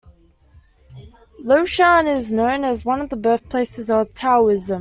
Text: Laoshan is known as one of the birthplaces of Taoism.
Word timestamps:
Laoshan 1.43 2.07
is 2.11 2.33
known 2.33 2.63
as 2.63 2.83
one 2.83 3.01
of 3.01 3.09
the 3.11 3.15
birthplaces 3.15 3.91
of 3.91 4.11
Taoism. 4.15 4.79